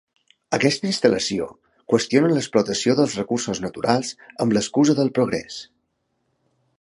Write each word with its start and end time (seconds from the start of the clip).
Aquesta 0.57 0.87
instal·lació 0.91 1.49
qüestiona 1.93 2.31
l’explotació 2.37 2.97
dels 3.01 3.19
recursos 3.21 3.63
naturals 3.67 4.09
amb 4.47 4.57
l’excusa 4.57 4.97
del 5.01 5.13
progrés. 5.19 5.63